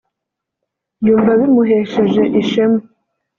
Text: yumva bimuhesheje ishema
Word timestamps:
yumva 1.05 1.31
bimuhesheje 1.39 2.21
ishema 2.41 2.81